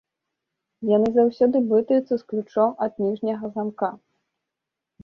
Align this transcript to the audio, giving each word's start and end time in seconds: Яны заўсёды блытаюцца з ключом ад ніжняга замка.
Яны 0.91 1.09
заўсёды 1.17 1.61
блытаюцца 1.73 2.09
з 2.17 2.23
ключом 2.33 2.69
ад 2.87 2.93
ніжняга 3.05 3.45
замка. 3.55 3.93